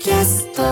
[0.00, 0.62] キャスト。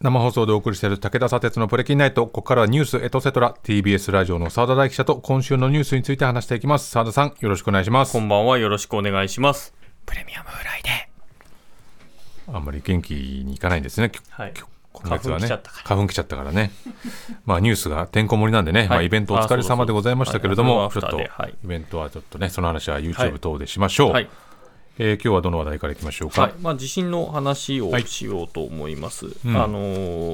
[0.00, 2.26] 生放送でお送りしている武田砂鉄のプレキンナイト。
[2.26, 3.54] ここからはニュースエトセトラ。
[3.62, 6.90] TBS ラジオの澤田大記者と今週のニュースについて話していきます。
[6.90, 8.14] 澤田さんよろしくお願いします。
[8.14, 9.72] こんばんはよろしくお願いします。
[10.06, 11.08] プレミアムフライデ
[12.52, 14.54] あんまり元気にいかないんですね、はい。
[14.92, 15.46] 今月はね。
[15.46, 15.84] 花粉来ちゃったから。
[15.84, 16.72] 花粉来ちゃったからね。
[17.44, 21.54] まあニュースがてんこ盛りなんでね、まあ、イベントお疲れ様でございましたけれどもちょっとはい。
[21.62, 24.28] イベントはちょっとねその話は YouTube 等でしましょう、はい、
[24.98, 26.54] えー今日はどの話題からいきましょうか、はい。
[26.60, 29.56] まあ、地震の話をはいしようと思います、うん。
[29.56, 29.78] あの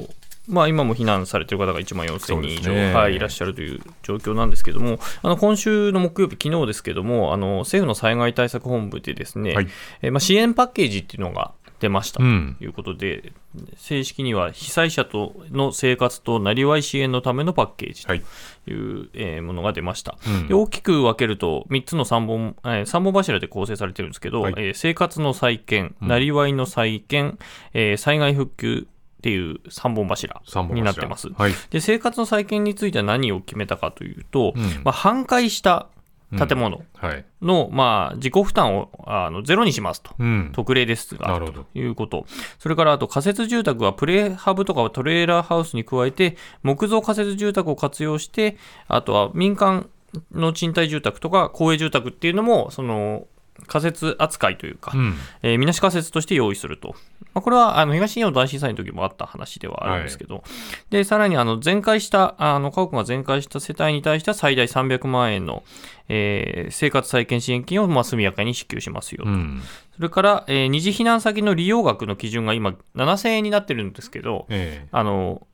[0.03, 0.11] ー
[0.47, 2.93] まあ、今も避難されている方が1万4000人以上、ね。
[2.93, 9.69] はい、いらっしゃるという状況なんですけども、あの今週の木曜日、昨日ですけども、あの政府の災害対策本部でですね、はい。
[10.03, 12.19] えーまあ、支援パッケージっていうのが出ました。
[12.19, 12.57] とうん。
[12.61, 13.33] いうことで、
[13.77, 18.19] 正式には被災者との生活となりわい支援のためのパッケージとはい。
[18.19, 20.49] いう、えーものが出ました、うん。
[20.49, 24.55] で大きく分けると3つの3本、えー、三本柱で構成されてるんですけど、はい。
[24.57, 27.39] えー生活の再建、なりわいの再建、
[27.75, 30.81] えー災害復旧っていう3本柱三本柱。
[30.81, 31.29] になってます。
[31.37, 31.53] はい。
[31.71, 34.63] で生活の再建については何を決めたかというと、うん。
[34.85, 35.89] まあ、半壊した
[36.37, 36.83] 建物。
[36.95, 37.25] はい。
[37.43, 40.13] の、まあ、自己負担をあのゼロにしますと。
[40.19, 40.51] うん。
[40.53, 41.65] 特例ですがなるほど。
[41.65, 42.27] ということ、
[42.59, 48.57] それからあと仮設住宅はプレハブとかトレーラーハウスに加えて、木造仮設住宅を活用して、
[48.89, 49.89] あとは民間
[50.33, 53.27] の賃貸住宅とか公営住宅っていうのも、その
[53.67, 55.15] 仮設扱いというか、うん。
[55.43, 56.95] えーみなし仮設として用意すると。
[57.35, 60.45] まあ、これはあの東日本大震災の時もあった話ではあるんですけど、
[60.91, 65.65] でさらにあの全壊した、あの家屋が全壊した世帯に対しては最大300万円の、
[66.09, 69.31] えー生活再建支援金をまあ速やかに支給しますよと。
[69.31, 69.63] うん。
[69.97, 74.87] それから、えー二次避難先の利用額の基準が今7000円になってるんですけど、え。
[74.93, 75.47] あの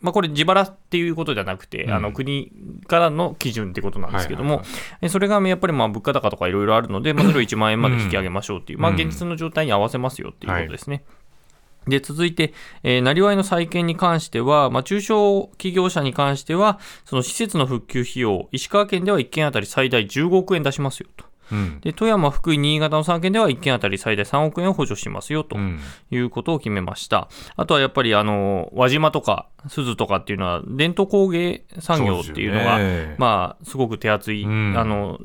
[0.00, 1.92] まあ、これ自腹っていうことじゃなくて、うん。
[1.92, 2.52] あの国
[2.86, 4.66] からの基準ってことなんですけども、はいはい
[5.02, 11.04] えそれがやっぱりまあ物価高とかいろいろあるので、まあ、それを1万円まで引き上げましょうっていう、まあ、うん現実の状態に合わせますよっていうことですね。
[11.86, 21.29] で続いて、えー、なりわいの再建に関しては、まあ、中小企業者に関しては、その施設の復旧費用、石川県では1件当たり最大15億円出しますよと。
[21.50, 21.80] うん。
[21.80, 25.80] で富山、福井、新潟の3県では1件当たり最大3億円を補助しますよとうん。
[26.10, 27.28] いうことを決めました。
[27.56, 32.78] あとはやっぱりあの輪島とか鈴とかっていうのは伝統工芸産業っていうのが
[33.18, 34.74] まあすごく手厚い、うん。
[34.76, 35.18] あの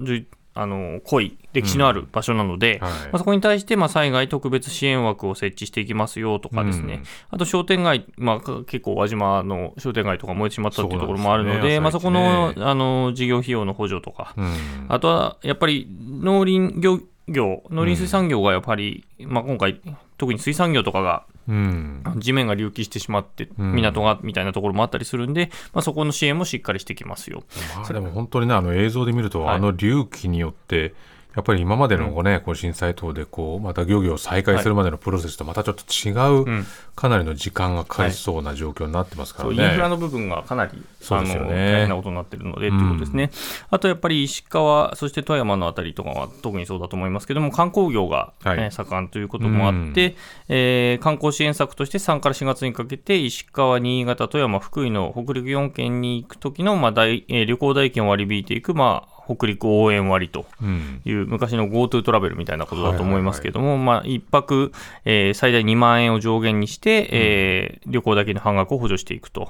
[0.58, 2.92] あの濃い歴史のある場所なので、はい。
[2.92, 7.04] まあ、そこに対してまあ災害特別支援枠を設置していきますよとかですね、うん。
[7.32, 11.80] あと商店街、まあ、か結構輪島の商店街とか燃えてしまったっていうところもあるので、ね。
[11.82, 14.56] まあ、そこのあの事業費用の補助とか、うん。
[14.88, 19.82] あとはやっぱり農林漁業、農林水産業がやっぱり、まあ、今回、
[20.18, 22.04] 特に水産業とかがうん。
[22.18, 23.74] 地面が隆起してしまって、うん。
[23.74, 27.44] 港がみたいなところもあったりするんで、まあ、そこの支援もしっかりしてきますよ。
[27.76, 29.56] まあ、でも本当にね、あの映像で見ると、はい。
[29.58, 30.94] あの隆起によって、
[31.36, 36.66] やっぱり今までのこう、ねこう震災等でこうまた漁業を再開するまでのプロセスとまたちょっと違う、うん。
[36.96, 39.66] かなりの時間がかかりそうな状況になってますからそうね。
[39.66, 41.50] インフラの部分がかなり、そうですよね。
[41.50, 43.32] 大変なことになっているのでということですね。
[43.70, 48.60] あとやっぱり石川、そして富山のあたりとかは特にそうだと思いますけども、観光業が、はい。
[48.60, 50.16] えー盛んということもあって、
[50.48, 60.46] えー観光支援策として3から4月にかけて、石川、新潟、富山、福井の北陸4県に行くときの、まあ大えー旅行代金を割り引いていく、まあ、北陸応援割と。
[60.62, 64.72] うんいう昔の GoTo トラベルみたいなことだと思いますけども、まあ、一泊、
[65.06, 69.50] えー最大2万円を上限にして、えー旅行だけの半額を補助していくと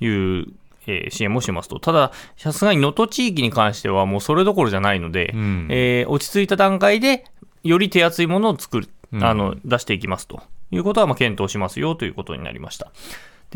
[0.00, 0.46] いう、
[0.86, 1.78] えー支援もしますと。
[1.80, 7.24] ただ、さすがに能登地域に関してはもうそれどころじゃないので、うんえー落ち着いた段階で、
[7.64, 12.90] より手厚いものを作る、うんあの、出していきますということは、まあ、検討しますよということになりました。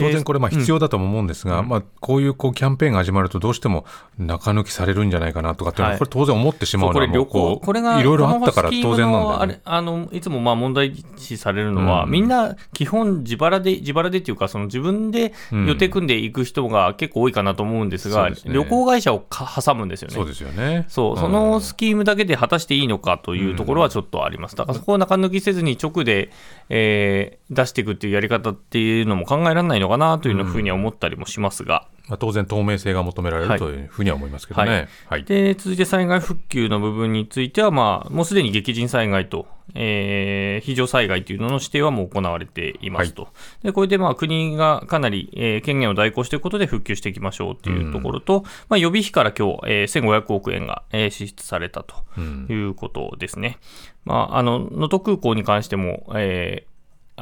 [0.01, 3.85] で当然これまあ必要だとも思うんですが、まあ、こういうこうキャンペーンが始まるとどうしても
[4.19, 9.61] 中抜きされるんじゃないかなとかっていうのは、はいこれ当然思ってしまうのはこれ旅行これがいろいろあったから当然なんだよね。
[9.65, 20.15] あのいつもまあ問題視されるのは、うんみんな基本自腹で自腹でっていうかその自分で予定組んでいく人が結構多いかなと思うんですが、そうですね旅行会社をか挟むんですよね。
[20.15, 20.87] そうですよね。
[20.89, 24.57] そう、そのスキームだけで果たしていいのかというところはちょっとあります。
[24.57, 26.31] だからそこを中抜きせずに直で、
[26.69, 33.59] えー出していくっていうやり方っていうのも考えられないのかなというふうには思ったりもしますが、まあ、当然透明性が求められる、はい。
[33.59, 34.89] というふうには思いますけどね。
[35.09, 35.25] はい。
[35.25, 43.29] で続いて災害復旧の部分については、まあ、もうすでに激甚災害と、えー非常災害というのの指定はもう行われていますと、
[43.63, 53.59] でこれでまあ国がかなり、えー権限を代行していくことで復旧していきましょうというところと、まあ、予備費から今日、えー1500億円が、えー支出されたということですね。
[54.05, 56.71] まあ、あの能登空港に関しても、えー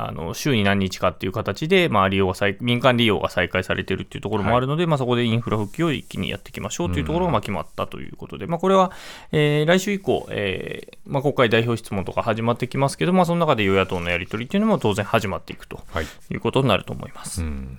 [0.01, 8.93] あの週に何日かっていう形で、まあ、利用が再民間利用が再開されているっていうところもあるので、まあ、そこでインフラ復帰を一気にやっていきましょうというところがまあ決まったということで、まあ、これは、
[9.33, 16.07] えー来週以降、えーまあ、国会代表質問とか始まってきますけど、まあ、その中で与野党のやり取りっていうのも当然始まっていくとはい。
[16.31, 17.43] いうことになると思います。
[17.43, 17.79] うん。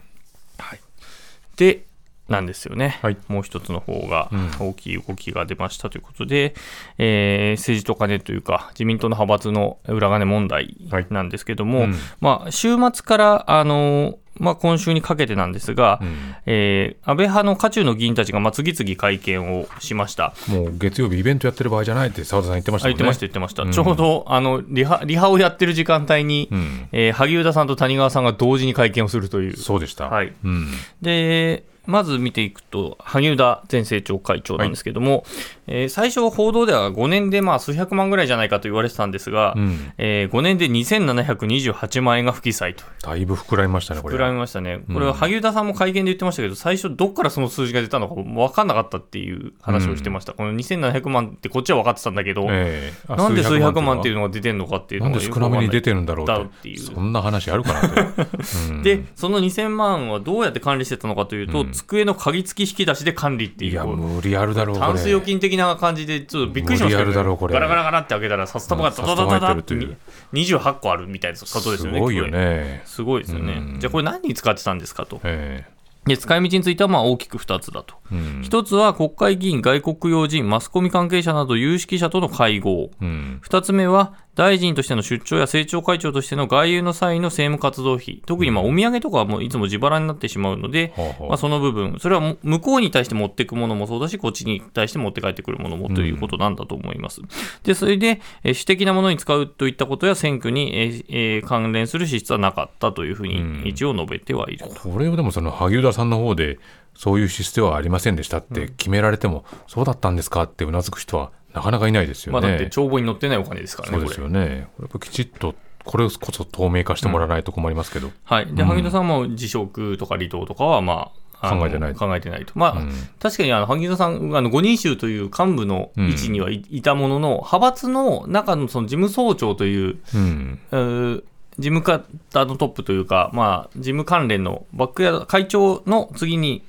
[1.60, 1.84] で、
[2.30, 6.54] なんですよね、はいもう一つの方がうん大きい動きが出ましたということで、
[6.98, 10.78] えー政治と金というか、自民党の派閥の裏金問題
[11.10, 20.34] なんですけども、うんまあ、週末から、あのまあ、今週にかけてなんですが、うんえー安倍派の渦中の議員たちがまあ次々会見をしました。
[20.48, 22.94] もう月曜日イベントやってる場合じゃないって澤田さん言ってましたね。
[22.94, 23.64] あ言ってました、言ってました。
[23.64, 26.88] うんちょうどあのリハリハをやってる時間帯に、うん。
[26.92, 29.58] えー萩生田さんと谷川さんが同時に会見をするという。
[29.58, 30.06] そうでした。
[30.06, 30.68] はいうん。
[31.02, 35.26] でまず見ていくと、萩生田前政調会長なんですけれども、
[35.72, 39.92] えー最初、報道では5年でまあ数百万ぐらいじゃないかと言われてたんですが、うん。
[39.98, 42.84] え5年で2728万円が不記載と。
[43.02, 44.16] だいぶ膨らみましたね、これ。
[44.16, 44.94] 膨らみましたね、うん。
[44.94, 52.94] これは萩生田さんも会見で言ってましたけど、最初、どっからその数字が出たのか分かんなかったっていう話をしてました、この2700万ってこっちは分かってたんだけど、ええ。
[53.08, 56.70] あなんで数百万っていうののが出てるのかっていうなんのがで少なめに出てるんだろうって。
[56.70, 58.28] いうそんな話あるかなと。
[58.70, 58.84] うん。
[58.84, 61.72] で、その2000万はどうやって管理してたのかというと、うん。
[61.72, 63.72] 机の鍵付き引き出しで管理っていう。
[63.72, 64.88] いや、こう無理あるだろう、これ。
[64.88, 69.98] タンス預金的な感じで、ちょっとびっくりしました無理あるだろうこれガラガラガラって開けたら、札束がダダダダダ札束入っってるという
[70.34, 71.98] 28個あるみたいなことですよね。
[71.98, 72.28] すごいよ。
[72.28, 72.82] ね。
[72.86, 73.54] すごいですよね。
[73.54, 75.20] うんじゃあこれ何に使ってたんですかと。
[75.24, 75.66] え
[76.06, 77.96] で、使い道についてはまあ大きく2つだと。
[78.12, 78.42] えうん。
[78.44, 82.90] 一つは国会議員、外国要人、マスコミ関係者など有識者との会合。
[83.02, 83.40] うん。
[83.42, 88.22] 二つ目は、大臣としての出張や政調会長としての外遊の際の政務活動費。
[88.26, 97.22] 特にまあお土産とかはもういつも自腹になってしまうので、まあ、その部分、それはも向こうに対して持っていくものもそうだし、こっちに対して持って帰ってくるものもということなんだと思います。
[97.64, 104.90] で、それで、えー私的なものに使うといったことや選挙に、えーえー関連する支出はなかったというふううんに一応述べてはいると。
[104.90, 106.60] これをでもその萩生田さんの方で
[106.94, 112.42] そういう支出はありませんでしたって決められても、そうだったんですかってうなずく人はなかなかいないですよね。
[112.42, 114.20] まあ、だって帳簿に載ってないお金ですからね、そうです。
[114.20, 114.68] よね。
[114.76, 118.12] これやっぱきちっとこれこそ透明化してもらわないと困りますけど。
[118.24, 118.54] はい。
[118.54, 121.12] で、萩生田さんも辞職とか離党とかは、ま
[121.42, 122.52] あ、考えてない考えてないと。
[122.56, 131.24] まあ、うん確かにあの萩生田さん、あの5人衆という幹部の位置にはい,、いたものの、派閥の中のその事務総長という、うん。
[131.58, 136.64] 事務方のトップというか、まあ、事務関連のバックヤード会長の次に、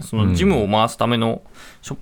[0.00, 1.42] その事務を回すための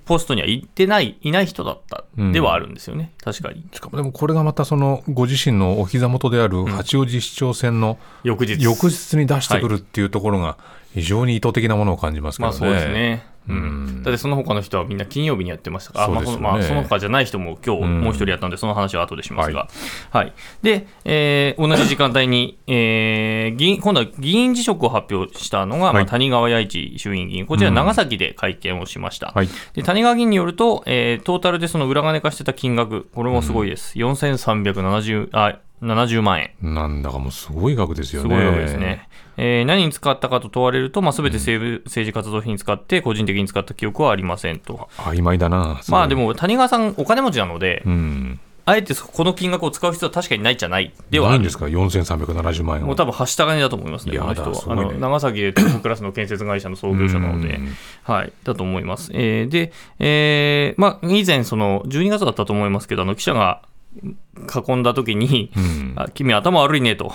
[0.05, 3.65] ポストには行ってない、いない人だったうんではあるんですよね、確かに。
[3.73, 8.61] しかもでもこれがまたそのご自身のお膝元である八王子市長選の翌日。
[8.63, 10.57] 翌日に出してくるっていうところが
[10.93, 12.59] 非常に意図的なものを感じますけどね。
[12.59, 13.30] まあそうですね。
[13.49, 13.85] ううん。
[13.99, 18.01] ん、だってその他の人はみんな金曜日にやってましたから、まあ、そのまあその他じゃない人も今日うん。
[18.01, 19.67] もう一人やったんで、その話は後でしますが、
[20.11, 20.33] はい。
[20.61, 29.31] でえー同じ時間帯に、えー議員今度は議員辞職を発表したのが、まあ、はい谷川弥一衆院議員、こちら長崎で会見をしました。
[29.33, 29.49] はい。
[29.73, 36.51] で谷川議員によると、えートータルでその裏金化してた金額、これもすごいです、4370あ70万円。
[36.61, 38.29] なんだかもうすごい額ですよね。
[38.29, 39.07] すごいわけですね。
[39.37, 44.89] えー何に使ったかと問われると、まあ、全て政,、政治活動費に使って、個人的に使った記憶はありませんと。
[44.97, 45.81] 曖昧だな。
[45.87, 46.15] まあで。
[46.15, 48.39] も、谷川さん、お金持ちなので、うん。
[48.65, 52.87] あえてそこの金額を使う必要は確かにないじゃないではないんですか ?4370 万円を。
[52.87, 54.51] もう多分、はした金だと思いますね、この人は。
[54.51, 59.11] ねあの長崎でトップクラスの建設会社の創業者なのでう、んはい、だと思います。
[59.13, 63.61] えーで、えーまあ、以前、その12月だったと思いますけど、あの記者が
[63.93, 67.13] 囲んだ時に、うんあ君、頭悪いねと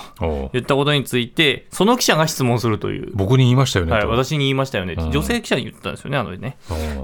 [0.53, 3.11] 言ったことについて、その記者が質問するという。
[3.13, 3.91] 僕に言いましたよね。
[3.91, 6.57] はい、と私に言いましたよねうん女性記者に言ったんですよね、あのね。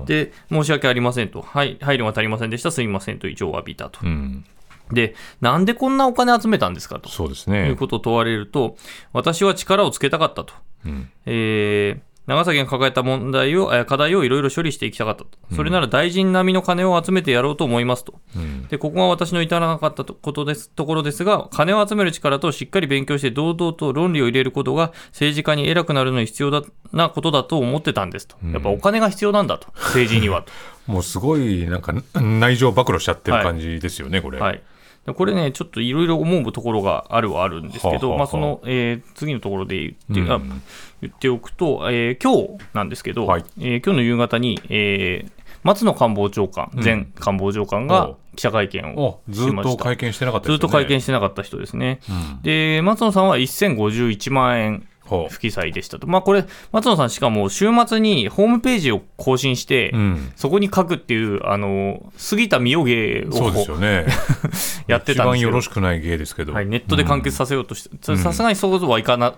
[0.06, 4.00] で、申し訳ありませんと、はい、配慮が足りませんでした、すみませんと、一応詫びたと。
[4.03, 4.46] うん。
[4.92, 7.75] で、なんでこんなお金集めたんですかとそうですいうね。
[7.75, 8.77] ことを問われると、
[9.12, 10.53] 私は力をつけたかったと。
[10.86, 11.10] うん。
[11.25, 15.30] えー長崎が抱えた問題を、えー課題をいろいろ処理していきたかったと。
[15.56, 18.15] それなら大臣並みの金を集めてやろうと思いますと。
[18.36, 18.68] うん。
[18.68, 28.38] で、ここが私の至らなかったとことです、ところですが、金を集める力としっかり勉強して堂々と論理を入れることが政治家に偉くなるのに必要だなことだと思ってたんですと。
[28.51, 29.68] やっぱお金が必要なんだと。
[29.75, 30.51] 政治にはと。
[30.88, 34.39] もうすごい、なんか、内情暴露しちゃってる感じですよね、これ。
[34.39, 34.62] はい。
[35.05, 38.17] でこれね、ちょっといろいろ思うところがあるはあるんですけど、はあはあはあ。
[38.19, 39.89] まあ、その、えー次のところで言
[40.22, 40.62] って,、あうん。
[41.01, 43.45] 言っておくと、えー今日なんですけど、はい。
[43.60, 48.17] えー今日の夕方に、えー松野官房長官、前官房長官おがう。
[48.36, 49.77] 記者会見をおずっしました。
[49.77, 50.53] と会見してなかったね。
[50.53, 52.00] ずっと会見してなかった人ですね。
[52.10, 52.41] うん。
[52.41, 56.07] で、松野さんは1051万円不記載でしたと。
[56.07, 64.05] まあこれ、松野さんしかも週末にホームページを更新して、うん、そこに書くっていう、あの、杉田水魚芸そうですをよね。
[64.88, 65.62] やってたんですよ一番よろ。
[65.62, 66.53] しくない芸ですけど。
[66.53, 69.33] はい、ネットで完結させようとして、さすがにそうはいかな、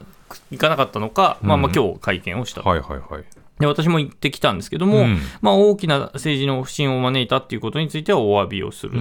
[0.51, 2.69] いかなかったのか、まあまあ今日会見をしたと。
[2.69, 3.23] はいはいはい。
[3.59, 5.19] で私も行ってきたんですけども、うん。
[5.41, 8.99] まあ、大きな政治の不信を招いたっていうことについてはお詫びをする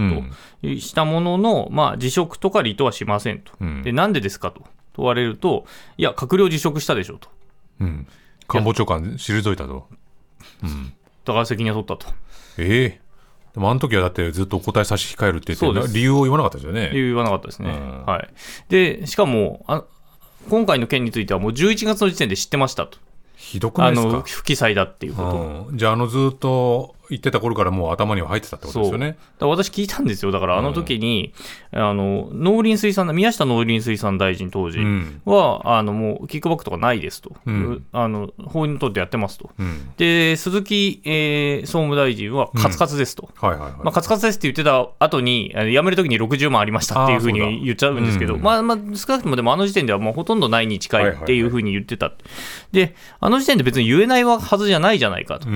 [0.62, 3.83] と、したものの、まあ、辞職とか離党はしませんと、うん。
[3.83, 4.62] でなんでですかと
[4.95, 5.67] 問われると、
[5.99, 7.29] いや、閣僚辞職したでしょと、
[7.81, 8.07] うん。
[8.49, 9.89] 官房長官退いたと。
[10.63, 10.93] うん。
[11.25, 12.15] だから責任は取ったと
[12.59, 13.01] ええ
[13.55, 16.91] でもあの時はだってずっとお答え差し控えるって言って理由を言わなかったですよね。
[16.93, 17.71] 言わなかったですね。
[17.71, 18.29] うんはい、
[18.69, 19.85] でしかもあ、
[20.51, 22.99] 今回の件についてはもう11月の時点で知ってましたと、
[23.37, 24.13] ひどくないあですか？
[24.13, 25.67] の不記載だっていうことを。
[25.71, 29.17] うん、じゃああのずっと言ってた頃からもう頭には入ってたってことですよね。
[29.41, 30.33] 私聞いたんですよ。
[30.33, 31.33] だからあの時に、
[31.73, 37.37] あの、農林水産、宮下農林水産大臣当時うんは、あの、もうキックバックとかないですと。
[37.47, 39.51] うんあの、法にとってやってますと。
[39.59, 39.93] うん。
[39.97, 43.29] で、鈴木、えー総務大臣はカツカツですと。
[43.37, 43.73] はいはいはい。
[43.85, 52.13] まあ、カツカツですって言ってた後に、辞めるときに60万ありましたっていうふうに言っちゃうんですけど、うんまあ、まあ、少なくともでもあの時点ではもうほとんどないに近いっていうふうに言ってた。
[52.73, 55.49] で、あの時点で別に言えないはずじゃないじゃないかと。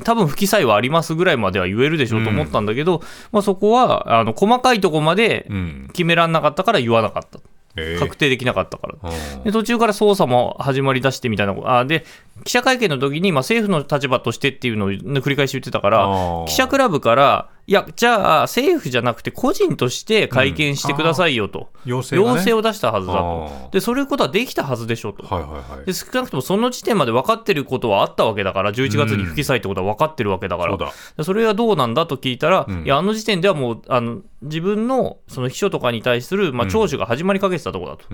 [0.00, 0.04] うん。
[0.04, 3.02] 多分不記載はありますぐらいまでは言えるでしょうと思ったんだけど、
[3.32, 5.86] まあ、そこはあの細かいところまでうん。
[5.92, 7.38] 決められなかったから言わなかった、
[7.76, 8.94] ええ確定できなかったから。
[9.02, 12.04] うんで途中から捜査も始まりだしてみたいなあで
[12.44, 22.38] 記者会見の時にまあ政府の立場としてっていうのを繰り返し言ってたから記者クラブからいやじゃあ政府じゃなくて個人として会見してくださいよと、要請がね。
[22.38, 23.70] 要請を出したはずだあとー。
[23.70, 25.86] でそういうことはできたはずでしょと、はいはいはい。
[25.86, 30.92] で少なくともその時点まで分かってることはあったわけだから、11月に不記載ってことは分かってるわけだから、そうだ。
[31.18, 32.84] でそれはどうなんだと聞いたら、うん。
[32.84, 38.06] いや、あの時点ではもう、あの自分のその秘書とかに対する、まあ、聴取が始まりかけてたところだと、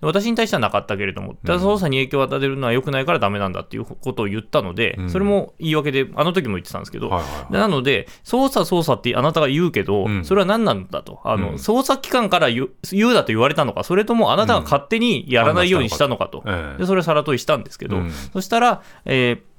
[0.00, 5.10] 私に対してはなかったけれども、ただ捜査に影響を与えるのは良くないからダメなんだっていうことを言ったので、うん。
[5.10, 7.52] それも言い訳で、あの時も言ってたんですけど、はいはいはい。
[7.52, 10.24] でなので、捜査、捜査ってあなたが言うけど、うん。
[10.24, 11.54] それは何なんだと、あのうん。
[11.54, 16.78] 捜査機関から言うだと言われたのか、それともあなたが勝手にやらないようにしたのかと、ええ。
[16.78, 18.10] でそれをさら問いしたんですけど、うん。
[18.10, 19.54] そしたら、えー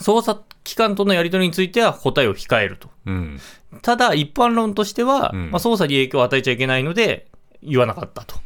[0.00, 2.88] 捜査機関とのやり取りについては答えを控えると。
[3.06, 3.40] うん。
[3.82, 5.50] ただ、一般論としては、うん。
[5.50, 7.26] まあ、捜査に影響を与えちゃいけないので、
[7.62, 8.36] 言わなかったと。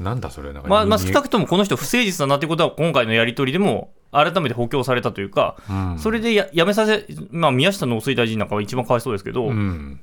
[0.00, 0.68] なんだそれなんか。
[0.68, 5.98] まあ、まあ、に少なくともこの人不誠実だなということは、今回のやり取りでも改めて補強されたというか、うん。
[5.98, 10.00] それでややめさせ、まあ、宮下農水大臣なんかは一番かわいそうですけど、うん。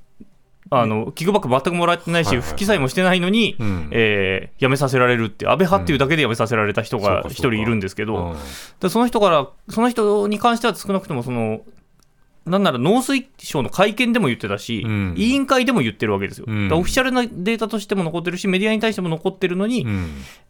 [0.69, 2.53] あのキックバック全くもらってないし、はいはいはい。
[2.53, 3.89] 不記載もしてないのに、うん。
[3.91, 8.37] えー辞めさせられるって、安倍派っていうだけで辞めさせられた人が一人いるんですけど、うん。
[8.79, 11.61] でその人から、その人に関しては少なくともその、
[12.47, 15.13] なんなら農水省の会見でも言ってたし、うん。
[15.17, 16.45] 委員会でも言ってるわけですよ。
[16.47, 16.73] うん。
[16.73, 20.09] オフィシャルなデータとしても残ってるし、メディアに対しても残ってるのに、うん。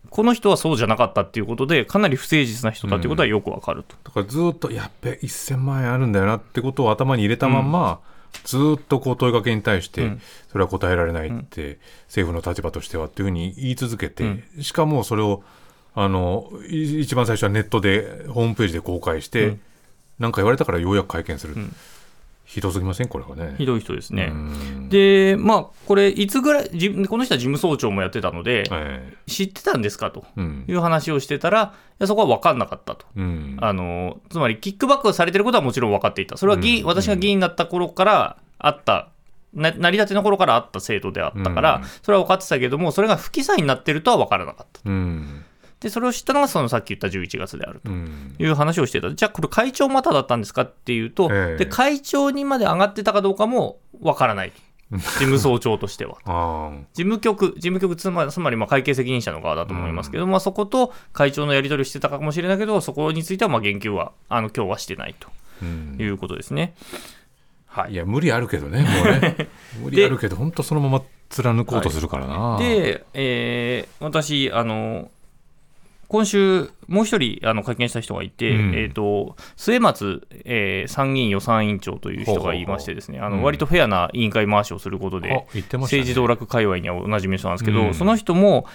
[0.09, 3.95] この人はそうじゃなかったっていうことで、かなり不誠実な人だっていうことはよくわかると。
[4.03, 7.99] だからずっとやっべ1000万円あるんだよなってことを頭に入れたまんま、
[8.43, 10.21] ずっとこう問いかけに対して、うん。
[10.51, 15.43] それは答えられないって、政府の立場としてはっていうふうに言い続けて、しかもそれを
[15.99, 19.61] あのい一番最初はネットでホームページで公開して、うん
[20.19, 21.75] なんか言われたからようやく会見する、ん。
[22.45, 23.09] ひどすぎません？
[23.09, 23.55] これはね。
[23.57, 24.29] ひどい人ですね。
[24.31, 24.89] うん。
[24.89, 30.25] で、まあ、これ、いつぐらい、じこの人は事務総長もやってたので、え知ってたんですかと
[30.67, 33.05] いう話をしてたら、いやそこは分かんなかったと。
[33.17, 33.57] うん。
[33.59, 36.37] あのつまり、キックバックされてることはもちろん分かっていた。
[36.37, 36.87] それは議員、うん。
[36.87, 39.09] 私が議員になった頃からあった、
[39.53, 41.87] な成り立ての頃からあった制度であったから、うん。
[42.01, 44.79] それは分かってたけども、それが不記載になってるとは分からなかった。
[44.85, 45.43] うん
[45.79, 47.91] で、それを知ったのが、そのさっき言った11月であると。
[47.91, 48.35] うん。
[48.39, 49.13] いう話をしてた。
[49.13, 50.63] じゃあ、これ会長まただったんですか？
[50.63, 51.57] っていうと、ええ。
[51.57, 54.51] で会長にまで上がってたかどうかも分からない。
[54.91, 56.17] 事務総長としては。
[56.93, 65.27] 事務局、事務局つまり、つまりまあ会計責任者の側だと思いますけど、まあ、そこと会長のやり取りをしてたかもしれないけど、そこについてはまあ言及は、あの今日はしてないと。
[65.61, 65.97] うん。
[65.99, 66.73] いうことですね。
[67.67, 67.91] はい。
[67.91, 69.49] いや無理あるけどねもうね。
[69.83, 75.11] 無理あるけど本当そのまま貫こうとするからな、で、えー私、あの、
[76.07, 78.73] 今週、もう一人あの会見した人がいて、うん。
[78.73, 86.01] えー、と末松、えー参議院予算委員長という人がいましてですね、あうんの割とフェアな委員会回しをすることで、あ言ってましたね。
[86.01, 87.93] 政治道楽界隈にはおなじみの人なんですけど、うん。
[87.93, 88.65] その人も、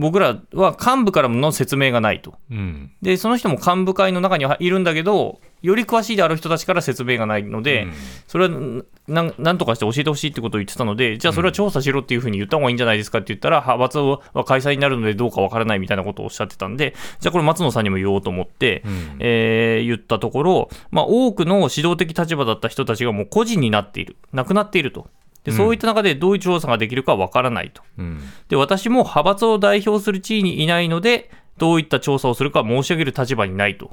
[0.00, 2.34] 僕らは幹部からの説明がないと。
[2.50, 2.90] うん。
[3.02, 7.92] で、その人も幹部会の中にはいるんだけど、より詳しいである人たちから説明がないので、うん。
[8.26, 19.16] それはんなんとかして教えてほしいってことを言ってたので、じゃあそれは調査しろっていうふうに言った方がいいんじゃないですかって言ったら、派閥は開催になるのでどうかわからないみたいなことをおっしゃってたんで、じゃあこれ松野さんにも言おうと思って、うん。
[19.18, 25.08] えー言ったところ、まあ、多くの指導的立場だった人たちがもう個人になっている、なくなっていると。
[25.44, 27.82] でそういった中でどういう調査ができるかわからないと。
[27.98, 28.20] うん。
[28.48, 33.90] で私も派閥を代表する地位にいないので、どういった調査をするか申し上げる立場にないと。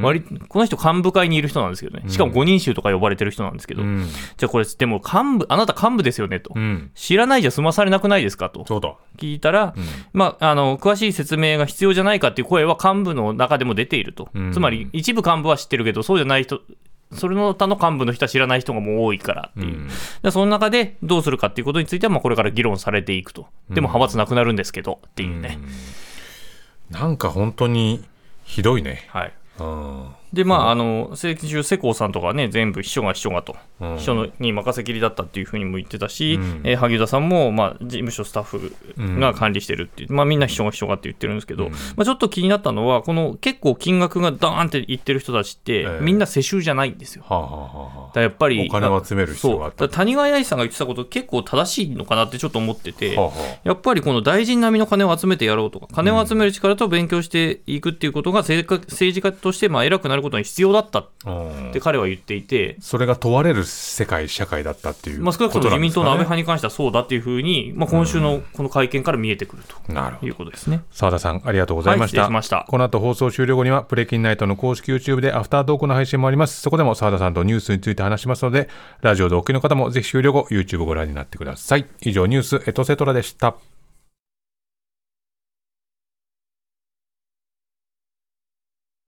[0.00, 4.06] 割この人、幹部会にいる人なんですけどね、しかも5人衆とか呼ばれてる人なんですけど、うん。
[4.36, 6.90] じゃあこれ、でも幹部、あなた幹部ですよねと、うん。
[6.94, 8.64] 知らないじゃ済まされなくないですかと。
[9.18, 9.74] 聞いたら、
[10.12, 14.52] まあ、あの詳しい説明が必要じゃないかっていう声は幹部の中でも出ていると、うん。
[14.52, 16.60] つまり一部幹部は知ってるけど、そうじゃない人、
[17.12, 19.88] それの他の幹部の人は知らない人がもう多いからっていう、うん。
[20.22, 25.58] でその中でどうするかっていうことについては、まあ、これから議論されていくと、でも派閥なくなるんですけどっていうね。
[26.90, 28.04] なんか本当に
[28.44, 29.06] ひどいね。
[29.08, 29.32] はい。
[29.58, 36.60] うんでまあ、あの先週、世耕さんとかね、全部秘書が秘書がと、うん秘書のに任せきりだったっていうふうにも言ってたし、うん。
[36.64, 38.74] えー萩生田さんも、まあ、事務所スタッフ
[39.18, 45.98] が管理してるっていう、まあ、みんな秘書が秘書がって言ってるんですけど、まあ、ちょっと気になったのは、この結構金額がダーンっていってる人たちって、ええ。
[46.02, 47.24] みんな世襲じゃないんですよ。
[47.26, 49.88] はあはあはあはだやっぱりお金を集める必要がそう。
[49.88, 53.16] 谷川愛さんが言ってたこと、結構正しいのかなってちょっと思ってて。
[53.16, 53.30] あはあ。
[53.30, 61.08] はやっぱりこの大臣並みの金を集めてやろうとか、金を集める力と勉強していくっていうことが政治家政治家としてまあ偉くなることに必要だったっ
[61.72, 69.92] て彼は言っていて、それが問われる世界社会だったっていうまあ、少なくとも自民党の安倍派にに関してはそうだっていうふうに、まあ、今週のこの会見から見えてくると
[70.24, 70.84] いうことですね。
[70.92, 72.64] 澤田さんありがとうございました,、はいしました。
[72.68, 76.60] この後放送終了後にはプレキンナイトの公式 YouTube でアフタートークの配信もあります。
[76.60, 78.68] そこでも澤田さんとニュースについて話しますので
[79.00, 81.86] ラジオでお聞きの方もぜひ終了後 YouTube をご覧になってください。
[82.02, 83.56] 以上ニュースエトセトラでした